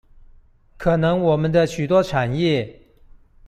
[0.79, 2.75] 可能我們的許多產業